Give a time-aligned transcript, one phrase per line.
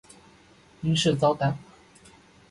[0.81, 2.15] 因事遭弹劾去世。